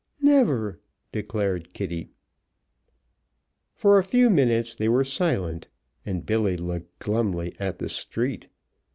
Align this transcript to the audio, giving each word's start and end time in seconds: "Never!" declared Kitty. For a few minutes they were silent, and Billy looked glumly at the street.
"Never!" 0.19 0.79
declared 1.11 1.75
Kitty. 1.75 2.09
For 3.75 3.99
a 3.99 4.03
few 4.03 4.31
minutes 4.31 4.73
they 4.73 4.89
were 4.89 5.03
silent, 5.03 5.67
and 6.07 6.25
Billy 6.25 6.57
looked 6.57 6.97
glumly 6.97 7.53
at 7.59 7.77
the 7.77 7.87
street. 7.87 8.47